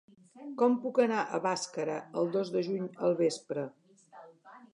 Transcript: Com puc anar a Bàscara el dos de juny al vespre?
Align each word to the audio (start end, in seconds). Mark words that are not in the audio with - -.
Com 0.61 0.77
puc 0.85 1.01
anar 1.03 1.19
a 1.23 1.39
Bàscara 1.43 1.99
el 2.23 2.33
dos 2.37 2.53
de 2.57 2.65
juny 2.71 2.89
al 3.09 3.15
vespre? 3.21 3.69